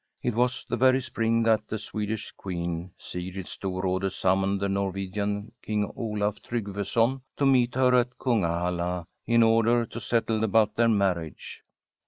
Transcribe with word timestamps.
It 0.23 0.33
was 0.33 0.65
the 0.67 0.77
very 0.77 0.99
spring 0.99 1.43
that 1.43 1.67
the 1.67 1.77
Swedish 1.77 2.31
Queen 2.31 2.89
Sigrid 2.97 3.45
Storrade 3.45 4.11
summoned 4.11 4.59
the 4.59 4.67
Norwegian 4.67 5.51
King 5.61 5.91
Olaf 5.95 6.41
Trygveson 6.41 7.21
to 7.37 7.45
meet 7.45 7.75
her 7.75 7.93
at 7.93 8.17
Kungahalla 8.17 9.05
in 9.27 9.43
order 9.43 9.85
to 9.85 9.99
settle 10.01 10.43
about 10.43 10.73
their 10.73 10.89
mar 10.89 11.13
riage. 11.13 11.59